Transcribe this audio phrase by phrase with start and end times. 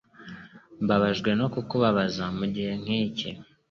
[0.83, 3.29] Mbabajwe no kukubabaza mugihe nkiki.